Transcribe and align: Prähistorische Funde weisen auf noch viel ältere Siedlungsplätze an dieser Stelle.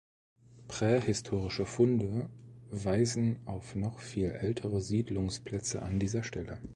Prähistorische 0.67 1.67
Funde 1.67 2.27
weisen 2.71 3.37
auf 3.45 3.75
noch 3.75 3.99
viel 3.99 4.31
ältere 4.31 4.81
Siedlungsplätze 4.81 5.83
an 5.83 5.99
dieser 5.99 6.23
Stelle. 6.23 6.57